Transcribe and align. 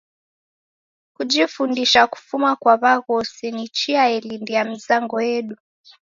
Kujifundisha 1.15 2.07
kufuma 2.13 2.55
kwa 2.61 2.73
w'aghosi 2.81 3.47
ni 3.55 3.65
chia 3.75 4.03
yelindia 4.11 4.61
mizango 4.71 5.15
yedu. 5.29 5.55